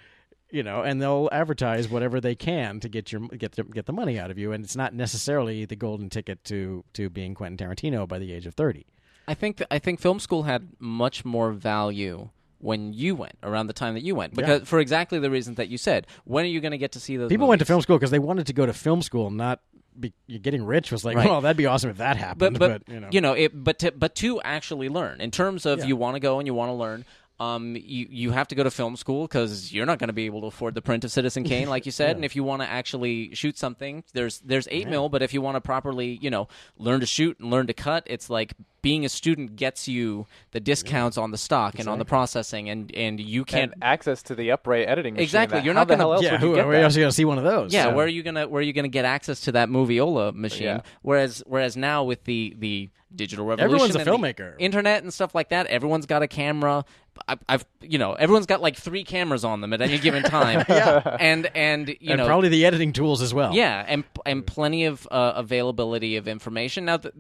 [0.50, 3.94] You know, and they'll advertise whatever they can to get your get the, get the
[3.94, 7.58] money out of you, and it's not necessarily the golden ticket to to being Quentin
[7.68, 8.86] Tarantino by the age of thirty.
[9.28, 12.30] I think th- I think film school had much more value
[12.64, 15.68] when you went around the time that you went because for exactly the reasons that
[15.68, 16.08] you said.
[16.24, 17.30] When are you going to get to see those?
[17.30, 19.60] People went to film school because they wanted to go to film school, not
[20.00, 21.28] be, getting rich was like, Right.
[21.30, 22.58] well, that'd be awesome if that happened.
[22.58, 25.80] but But, but, you know, it but to, but to actually learn in terms of
[25.80, 25.86] Yeah.
[25.86, 27.06] you want to go and you want to learn
[27.44, 30.26] um you you have to go to film school because you're not going to be
[30.26, 32.62] able to afford the print of Citizen Kane like you said and if you want
[32.62, 36.30] to actually shoot something there's there's 8 mil but if you want to properly you
[36.30, 40.28] know learn to shoot and learn to cut it's like being a student gets you
[40.52, 44.22] the discounts on the stock and on the processing and and you can't And access
[44.24, 45.24] to the upright editing machine.
[45.24, 45.62] Exactly.
[45.62, 46.84] You're how not gonna- hell else yeah, who, you get where that?
[46.84, 47.74] else are you gonna see one of those?
[47.74, 50.34] Yeah, So- where are you gonna where are you gonna get access to that Moviola
[50.36, 50.64] machine?
[50.68, 50.82] Yeah.
[51.02, 54.56] Whereas whereas now with the the digital revolution, Everyone's a filmmaker.
[54.60, 55.68] internet and stuff like that.
[55.68, 56.86] Everyone's got a camera.
[57.28, 60.66] I, I've you know everyone's got like three cameras on them at any given time.
[60.70, 63.54] yeah, and and you and know probably the editing tools as well.
[63.54, 66.86] yeah, and and plenty of uh, availability of information.
[66.86, 67.14] Now, the,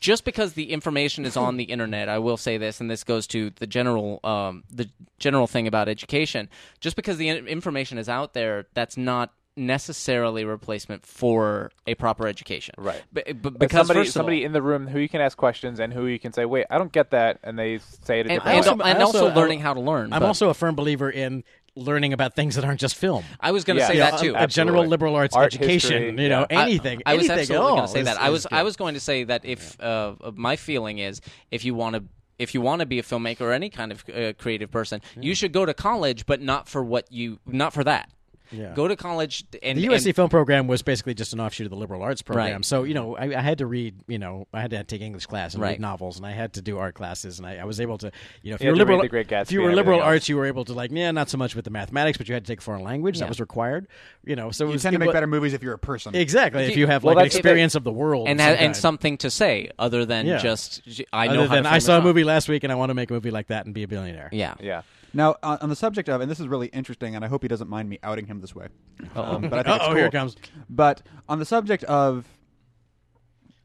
[0.00, 3.26] just because the information is on the internet, I will say this, and this goes
[3.28, 6.48] to the general um, the general thing about education.
[6.80, 12.26] Just because the information is out there, that's not necessarily a replacement for a proper
[12.26, 12.74] education.
[12.78, 13.02] Right.
[13.12, 15.20] But, but But because somebody, first of all- somebody in the room who you can
[15.20, 18.20] ask questions and who you can say, "Wait, I don't get that," and they say
[18.20, 18.56] it a and, different and, way.
[18.56, 20.12] also- and also, also- learning how to learn.
[20.12, 21.42] I'm but also a firm believer in
[21.74, 23.22] learning about things that aren't just film.
[23.38, 23.88] I was going to Yeah.
[23.88, 24.34] say Yeah, that too.
[24.36, 26.62] a general liberal arts Art education, history, you know, yeah.
[26.62, 27.02] anything.
[27.04, 28.20] I, I was anything absolutely going to say is- that.
[28.20, 31.64] I is was I was going to say that if uh, my feeling is if
[31.64, 32.04] you want to
[32.38, 35.34] if you want to be a filmmaker or any kind of uh, creative person, you
[35.34, 38.10] should go to college, but not for what you not for that.
[38.52, 38.72] Yeah.
[38.74, 41.70] Go to college and The USC and- film program was basically just an offshoot of
[41.70, 42.52] the liberal arts program.
[42.56, 42.64] Right.
[42.64, 43.94] So you know, I, I had to read.
[44.08, 45.70] You know, I had to take English class and Right.
[45.72, 48.10] read novels, and I had to do art classes, and I, I was able to.
[48.42, 49.74] You know, if You you were had to read liberal, Great Gatsby if you were
[49.74, 50.06] liberal else.
[50.06, 52.34] arts, you were able to like, yeah, not so much with the mathematics, but you
[52.34, 53.20] had to take foreign language Yeah.
[53.24, 53.86] that was required.
[54.24, 55.78] You know, so it You was, tend to make wa- better movies if you're a
[55.78, 56.14] person.
[56.14, 58.44] Exactly, if you- you have well, like an that's- experience of the world and of
[58.46, 60.38] some and something to say other than Yeah.
[60.38, 60.82] just
[61.12, 62.90] I know Other how than to I saw a movie last week, and I want
[62.90, 64.28] to make a movie like that and be a billionaire.
[64.32, 64.54] Yeah.
[64.60, 64.82] yeah.
[65.14, 67.48] Now, on, on the subject of, and this is really interesting, and I hope he
[67.48, 68.68] doesn't mind me outing him this way.
[69.14, 69.96] Um, but I think it's oh, cool.
[69.96, 70.36] here it comes.
[70.68, 72.26] But on the subject of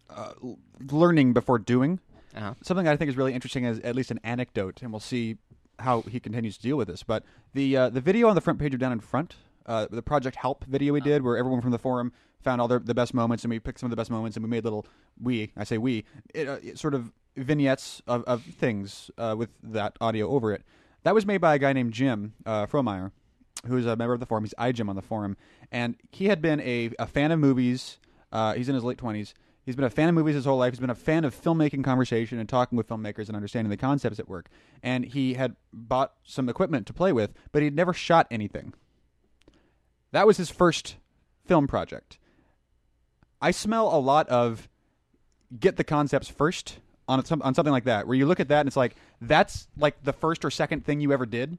[0.10, 0.60] uh, l-
[0.92, 2.00] learning before doing,
[2.36, 2.54] Uh-huh.
[2.62, 5.38] something I think is really interesting is at least an anecdote, and we'll see
[5.80, 7.04] how he continues to deal with this.
[7.04, 7.24] But
[7.54, 10.38] the uh, the video on the front page of Down in Front, uh, the Project
[10.38, 13.44] Help video we did, where everyone from the forum found all their, the best moments,
[13.44, 14.86] and we picked some of the best moments, and we made little
[15.22, 19.50] we I say we it, uh, it sort of vignettes of, of things uh, with
[19.64, 20.64] that audio over it.
[21.04, 23.12] That was made by a guy named Jim uh, Fromeyer,
[23.66, 24.44] who's a member of the forum.
[24.44, 25.36] He's iJim on the forum,
[25.72, 28.00] and he had been a, a fan of movies.
[28.32, 29.34] Uh, he's in his late twenties.
[29.64, 30.74] He's been a fan of movies his whole life.
[30.74, 34.20] He's been a fan of filmmaking conversation and talking with filmmakers and understanding the concepts
[34.20, 34.50] at work.
[34.82, 38.74] And he had bought some equipment to play with, but he'd never shot anything.
[40.12, 40.96] That was his first
[41.46, 42.18] film project.
[43.40, 44.68] I smell a lot of
[45.60, 46.80] get the concepts first
[47.12, 49.68] on some, on something like that, where you look at that and it's like that's
[49.78, 51.58] like the first or second thing you ever did.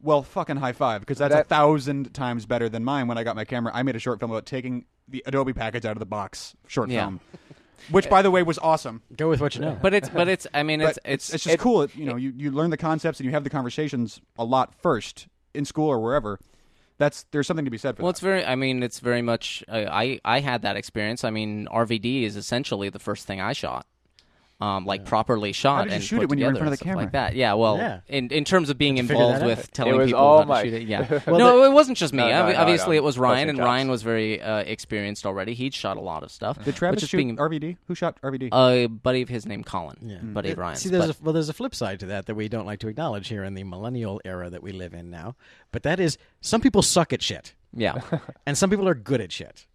[0.00, 3.06] Well, fucking high five because that's a thousand times better than mine.
[3.06, 5.84] When I got my camera, I made a short film about taking the Adobe package
[5.84, 7.02] out of the box short Yeah.
[7.04, 7.20] film,
[7.90, 9.02] which by the way was awesome.
[9.16, 9.78] Go with what you know.
[9.80, 11.82] But it's but it's I mean it's But it's it's just cool.
[11.82, 14.74] It, you know, you, you learn the concepts and you have the conversations a lot
[14.74, 16.38] first in school or wherever.
[16.98, 18.16] That's there's something to be said for Well, that.
[18.16, 18.44] it's very.
[18.44, 19.62] I mean, it's very much.
[19.68, 21.24] Uh, I I had that experience.
[21.24, 23.86] I mean, RVD is essentially the first thing I shot,
[24.62, 26.56] um, like properly shot How did you and shoot put it when you were in
[26.56, 27.02] front of the camera?
[27.02, 27.34] Like that.
[27.34, 27.54] Yeah.
[27.54, 28.00] Well, Yeah.
[28.08, 29.72] in in terms of being Did you figure involved with out?
[29.72, 30.82] telling people all how to shoot it.
[30.88, 31.20] Yeah.
[31.26, 32.18] Well, no, the- it wasn't just me.
[32.22, 33.02] No, no, no, Obviously, no.
[33.02, 33.66] it was Ryan, and chops.
[33.66, 35.54] Ryan was very uh, experienced already.
[35.54, 36.56] He'd shot a lot of stuff.
[36.58, 37.76] Did But Travis shoot being RVD?
[37.88, 38.50] Who shot RVD?
[38.52, 39.96] a buddy of his named Colin.
[40.02, 40.18] Yeah.
[40.22, 40.80] Buddy of It- Ryan's.
[40.80, 42.78] See, there's but- a, well, there's a flip side to that that we don't like
[42.80, 45.34] to acknowledge here in the millennial era that we live in now.
[45.72, 48.00] But that is, some people suck at shit, yeah.
[48.46, 49.66] and some people are good at shit.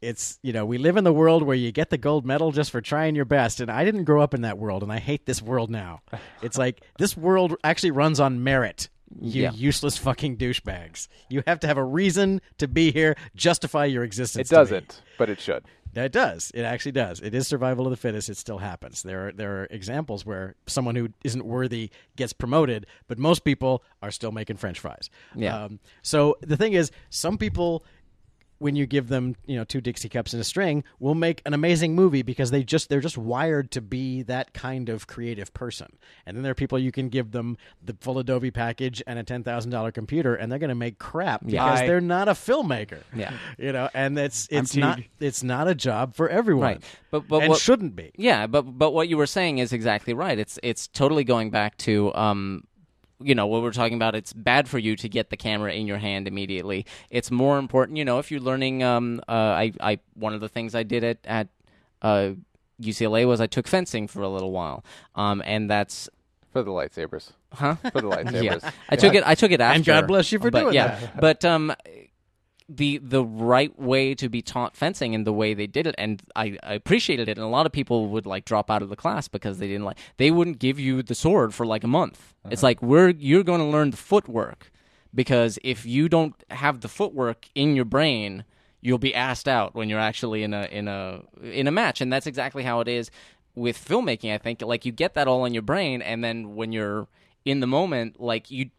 [0.00, 2.70] It's you know we live in the world where you get the gold medal just
[2.70, 5.26] for trying your best, and I didn't grow up in that world, and I hate
[5.26, 6.00] this world now.
[6.42, 8.88] It's like this world actually runs on merit.
[9.20, 9.52] You Yeah.
[9.52, 11.08] useless fucking douchebags!
[11.28, 14.50] You have to have a reason to be here, justify your existence.
[14.50, 14.64] It to me.
[14.64, 15.64] doesn't, but it should.
[15.92, 16.52] It does.
[16.54, 17.18] It actually does.
[17.20, 18.28] It is survival of the fittest.
[18.30, 19.02] It still happens.
[19.02, 23.82] There are there are examples where someone who isn't worthy gets promoted, but most people
[24.00, 25.10] are still making French fries.
[25.34, 25.64] Yeah.
[25.64, 27.84] Um, so the thing is, some people,
[28.60, 31.52] when you give them you know two Dixie cups and a string, will make an
[31.54, 35.88] amazing movie because they just they're just wired to be that kind of creative person.
[36.26, 39.24] And then there are people you can give them the full Adobe package and a
[39.24, 42.32] ten thousand dollar computer, and they're going to make crap because I- they're not a
[42.32, 43.00] filmmaker.
[43.14, 43.32] Yeah.
[43.58, 45.08] You know, and it's I'm it's not Teague.
[45.18, 46.62] it's not a job for everyone.
[46.74, 46.82] Right.
[47.10, 48.12] But but and what, shouldn't be.
[48.16, 50.38] Yeah, but but what you were saying is exactly right.
[50.38, 52.64] It's it's totally going back to um
[53.22, 55.86] you know what we're talking about it's bad for you to get the camera in
[55.86, 59.98] your hand immediately it's more important you know if you're learning um uh, i i
[60.14, 61.48] one of the things i did at at
[62.02, 62.30] uh
[62.80, 64.82] ucla was i took fencing for a little while
[65.14, 66.08] um and that's
[66.52, 67.32] For the lightsabers.
[67.52, 68.42] huh For the lightsabers.
[68.62, 70.74] yeah i took it i took it after And God bless you for but doing
[70.74, 71.20] yeah that.
[71.20, 71.74] but um
[72.76, 75.94] the the right way to be taught fencing and the way they did it.
[75.98, 77.36] And I, I appreciated it.
[77.36, 79.84] And a lot of people would like drop out of the class because they didn't
[79.84, 82.34] like they wouldn't give you the sword for like a month.
[82.44, 82.52] Uh-huh.
[82.52, 84.70] It's like we're you're going to learn the footwork
[85.14, 88.44] because if you don't have the footwork in your brain
[88.82, 92.00] you'll be asked out when you're actually in a in a in a match.
[92.00, 93.10] And that's exactly how it is
[93.54, 94.62] with filmmaking i think.
[94.62, 97.08] Like you get that all in your brain and then when you're
[97.44, 98.70] in the moment like you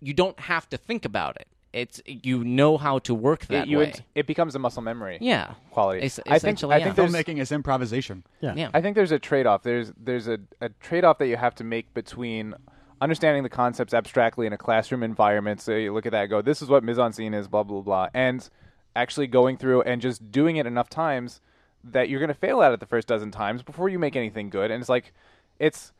[0.00, 3.68] you don't have to think about it it's you know how to work that It,
[3.68, 6.02] you, way it becomes a muscle memory yeah quality.
[6.02, 6.84] Es- I think, essentially, I yeah.
[6.84, 8.24] think there's Filmmaking is improvisation.
[8.40, 8.54] Yeah.
[8.56, 9.62] yeah I think there's a trade-off.
[9.62, 12.54] There's there's a, a trade-off that you have to make between
[13.00, 15.60] understanding the concepts abstractly in a classroom environment.
[15.60, 17.62] So you look at that, and go, this is what mise en scene is, blah
[17.62, 18.48] blah blah, and
[18.96, 21.40] actually going through and just doing it enough times
[21.84, 24.50] that you're going to fail at it the first dozen times before you make anything
[24.50, 24.70] good.
[24.70, 25.12] And it's like,
[25.58, 25.92] it's.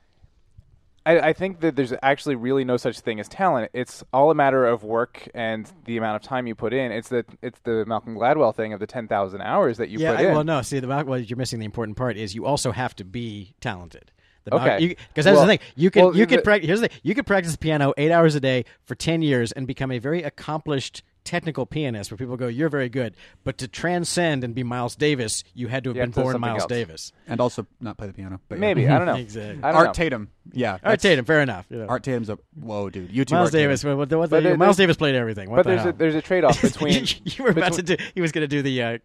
[1.07, 3.71] I, I think that there's actually really no such thing as talent.
[3.73, 6.93] It's all a matter of work and the amount of time you put in.
[6.93, 10.11] It's the it's the Malcolm Gladwell thing of the ten thousand hours that you yeah,
[10.17, 10.35] put I- in.
[10.35, 10.61] well, no.
[10.63, 14.11] See, the what you're missing the important part is you also have to be talented.
[14.45, 14.89] The Okay.
[15.09, 15.59] because that's Well- the thing.
[15.77, 16.99] You can well, you could the- prac- here's the thing.
[17.03, 19.99] You could practice the piano eight hours a day for ten years and become a
[19.99, 22.11] very accomplished technical pianist.
[22.11, 25.85] Where people go, "You're very good," but to transcend and be Miles Davis, you had
[25.85, 26.69] to have You been born Miles else.
[26.69, 27.13] Davis.
[27.27, 28.41] And also not play the piano.
[28.49, 28.61] But yeah.
[28.61, 29.15] Maybe I don't know.
[29.21, 29.63] Exactly.
[29.63, 29.93] I don't Art know.
[29.93, 30.29] Tatum.
[30.53, 30.79] Yeah.
[30.83, 31.67] Art Tatum, fair enough.
[31.71, 31.87] You know.
[31.87, 33.11] Art Tatum's a whoa, dude.
[33.11, 33.33] YouTube.
[33.33, 33.63] Miles Art Tatum.
[33.69, 33.85] Davis.
[33.85, 35.51] What, what, what, But there- Miles Davis played everything.
[35.51, 35.89] What But the there's hell?
[35.91, 37.07] a, there's a trade off between.
[37.25, 37.97] you were about to do.
[38.15, 38.83] He was going to do the.
[38.83, 38.99] Uh,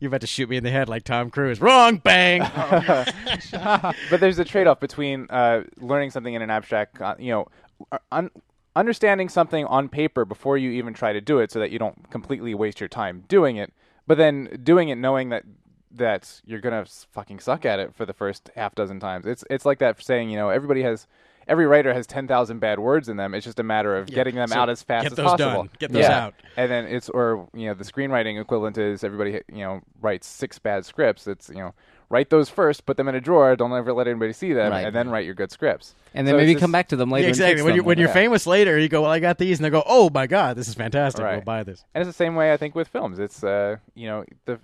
[0.00, 1.60] you were about to shoot me in the head like Tom Cruise.
[1.60, 1.96] Wrong.
[1.98, 2.40] Bang.
[3.52, 7.46] but there's a trade off between uh, learning something in an abstract, uh, you know,
[8.12, 8.30] un-
[8.76, 12.10] understanding something on paper before you even try to do it, so that you don't
[12.10, 13.72] completely waste your time doing it.
[14.06, 15.44] But then doing it knowing that
[15.90, 19.26] that you're gonna fucking suck at it for the first half dozen times.
[19.26, 21.06] It's it's like that saying, you know, everybody has.
[21.46, 23.32] Every writer has ten thousand bad words in them.
[23.32, 25.62] It's just a matter of getting them so out as fast get as those possible.
[25.62, 25.70] done.
[25.78, 26.26] Get those Yeah.
[26.26, 26.34] out.
[26.58, 30.58] and then it's or you know the screenwriting equivalent is everybody you know writes six
[30.58, 31.26] bad scripts.
[31.26, 31.72] It's you know
[32.10, 34.86] write those first, put them in a drawer, don't ever let anybody see them, Right.
[34.86, 35.94] and then write your good scripts.
[36.14, 37.54] and then So maybe it's come back to them later Yeah, and exactly.
[37.56, 37.76] fix When them.
[37.76, 38.14] you're when you're Yeah.
[38.14, 40.68] famous later, you go, "Well, I got these," and they go, "Oh my god, this
[40.68, 41.22] is fantastic.
[41.22, 41.34] Right.
[41.34, 43.18] We'll buy this." And it's the same way I think with films.
[43.18, 44.58] It's uh you know the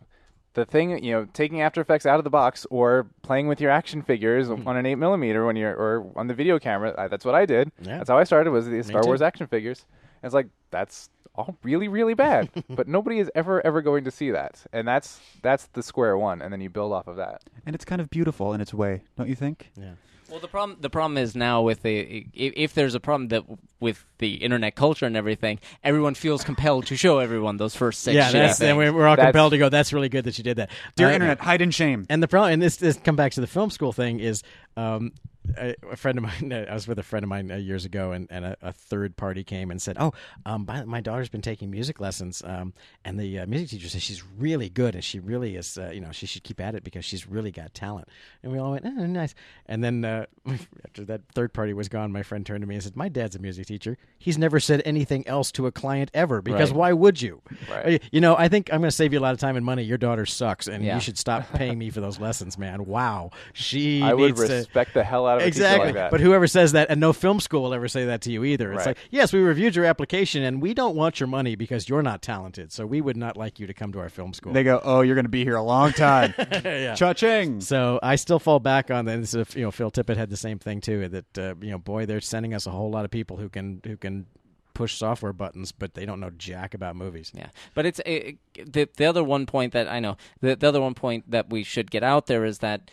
[0.54, 3.70] the thing you know taking After Effects out of the box or playing with your
[3.70, 4.66] action figures Hmm.
[4.66, 6.94] on an eight millimeter when you're or on the video camera.
[6.96, 7.70] I, that's what I did.
[7.82, 7.98] Yeah.
[7.98, 9.02] That's how I started was the Star.
[9.04, 9.84] Wars action figures.
[10.22, 14.10] And it's like that's all really really bad, but nobody is ever ever going to
[14.10, 17.42] see that, and that's that's the square one, and then you build off of that.
[17.66, 19.70] And it's kind of beautiful in its way, don't you think?
[19.80, 19.92] Yeah.
[20.30, 23.44] Well, the problem the problem is now with the if, if there's a problem that
[23.78, 28.14] with the internet culture and everything, everyone feels compelled to show everyone those first six.
[28.16, 29.68] yeah, that's, and we're, we're all That's- compelled to go.
[29.68, 32.06] That's really good that you did that, Dear Uh, internet, hide in shame.
[32.08, 34.42] And the problem, and this, this come back to the film school thing is,
[34.78, 35.12] um,
[35.56, 36.52] a, a friend of mine.
[36.68, 39.16] I was with a friend of mine uh, years ago, and, and a, a third
[39.16, 40.12] party came and said, "Oh,
[40.46, 42.72] um, my, my daughter's been taking music lessons, um,
[43.04, 45.76] and the uh, music teacher says she's really good, and she really is.
[45.78, 48.08] Uh, you know, she should keep at it because she's really got talent."
[48.42, 49.34] And we all went, "Oh, nice."
[49.66, 50.26] And then uh,
[50.84, 53.36] after that third party was gone, my friend turned to me and said, "My dad's
[53.36, 53.96] a music teacher.
[54.18, 56.78] He's never said anything else to a client ever because Right.
[56.78, 57.42] why would you?
[57.70, 58.00] Right.
[58.02, 59.64] Uh, You know, I think I'm going to save you a lot of time and
[59.66, 59.82] money.
[59.82, 60.94] Your daughter sucks, and Yeah.
[60.94, 62.86] you should stop paying me for those lessons, man.
[62.86, 65.86] Wow, she I would needs to respect the hell out of exactly.
[65.86, 66.10] like that.
[66.10, 68.72] But whoever says that, and no film school will ever say that to you either.
[68.72, 68.96] It's Right.
[68.96, 72.22] like, yes, we reviewed your application, and we don't want your money because you're not
[72.22, 72.72] talented.
[72.72, 74.52] So we would not like you to come to our film school.
[74.52, 76.34] They go, oh, you're going to be here a long time.
[76.38, 76.94] yeah.
[76.94, 77.60] Cha-ching.
[77.60, 79.20] So I still fall back on that.
[79.20, 81.08] This is- You know, Phil Tippett had the same thing too.
[81.08, 83.80] That uh, you know, boy, they're sending us a whole lot of people who can
[83.84, 84.26] who can
[84.74, 87.30] push software buttons, but they don't know jack about movies.
[87.32, 90.80] Yeah, but it's it, the the other one point that I know the the other
[90.80, 92.90] one point that we should get out there is that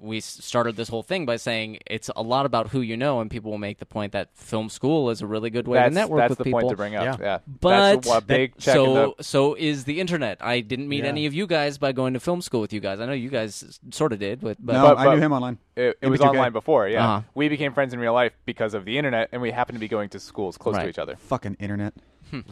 [0.00, 3.30] we started this whole thing by saying it's a lot about who you know, and
[3.30, 5.94] people will make the point that film school is a really good way that's to
[5.94, 6.60] network that's with the people.
[6.60, 7.04] point to bring up.
[7.04, 7.16] Yeah.
[7.20, 10.38] Yeah, But that's a big check so the so is the internet.
[10.40, 11.10] I didn't meet Yeah.
[11.10, 13.00] any of you guys by going to film school with you guys.
[13.00, 15.58] I know you guys sort of did, but, but no, But- I knew him online.
[15.74, 17.04] It, it was online before, yeah.
[17.04, 17.22] Uh-huh.
[17.34, 19.88] We became friends in real life because of the internet, and we happened to be
[19.88, 21.16] going to schools close to each other.
[21.16, 21.94] Fucking internet.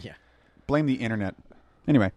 [0.01, 0.15] Yeah.
[0.67, 1.35] Blame the internet.
[1.87, 2.11] Anyway.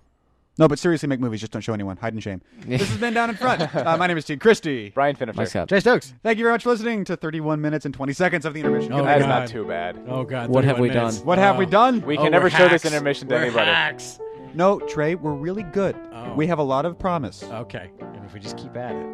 [0.60, 1.40] No, but seriously, make movies.
[1.40, 1.96] Just don't show anyone.
[1.98, 2.42] Hide in shame.
[2.68, 3.74] this has been Down in Front.
[3.74, 4.94] Uh, my name is Teague Chrystie.
[4.94, 5.36] Brian Finifter.
[5.38, 5.70] Mike Scott.
[5.70, 6.14] Trey Stokes.
[6.22, 8.92] Thank you very much for listening to 31 minutes and 20 seconds of the intermission.
[8.92, 9.22] Oh, Good That night.
[9.22, 9.40] is God.
[9.40, 10.02] not too bad.
[10.08, 11.18] Oh God, What have 31 we minutes.
[11.18, 11.26] done?
[11.26, 11.70] What have we Oh.
[11.70, 12.02] done?
[12.02, 13.72] We Oh, can we're never show this intermission to We're anybody.
[13.72, 14.20] hacks.
[14.54, 15.96] No, Trey, we're really good.
[16.12, 16.34] Oh.
[16.34, 17.42] We have a lot of promise.
[17.44, 19.08] Okay, and if we just keep at it.